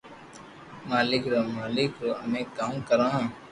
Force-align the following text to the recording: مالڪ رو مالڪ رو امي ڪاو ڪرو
مالڪ 0.89 1.23
رو 1.31 1.41
مالڪ 1.57 1.91
رو 2.03 2.09
امي 2.23 2.41
ڪاو 2.57 2.73
ڪرو 2.87 3.09